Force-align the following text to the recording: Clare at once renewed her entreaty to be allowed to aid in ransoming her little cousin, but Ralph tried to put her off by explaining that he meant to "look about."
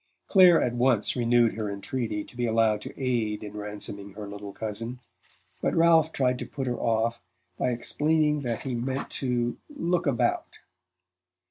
Clare 0.27 0.59
at 0.59 0.73
once 0.73 1.15
renewed 1.15 1.53
her 1.53 1.69
entreaty 1.69 2.23
to 2.23 2.35
be 2.35 2.47
allowed 2.47 2.81
to 2.81 2.93
aid 2.99 3.43
in 3.43 3.55
ransoming 3.55 4.13
her 4.13 4.27
little 4.27 4.51
cousin, 4.51 4.99
but 5.61 5.75
Ralph 5.75 6.11
tried 6.11 6.39
to 6.39 6.47
put 6.47 6.65
her 6.65 6.79
off 6.79 7.21
by 7.59 7.69
explaining 7.69 8.41
that 8.41 8.63
he 8.63 8.73
meant 8.73 9.11
to 9.11 9.59
"look 9.69 10.07
about." 10.07 10.57